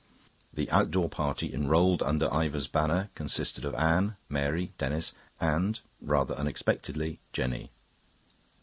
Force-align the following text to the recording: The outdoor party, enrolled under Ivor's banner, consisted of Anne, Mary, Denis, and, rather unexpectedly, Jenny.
The 0.51 0.67
outdoor 0.71 1.09
party, 1.09 1.53
enrolled 1.53 2.01
under 2.01 2.33
Ivor's 2.33 2.65
banner, 2.67 3.11
consisted 3.13 3.63
of 3.65 3.75
Anne, 3.75 4.17
Mary, 4.29 4.71
Denis, 4.79 5.13
and, 5.39 5.79
rather 6.01 6.33
unexpectedly, 6.33 7.19
Jenny. 7.33 7.69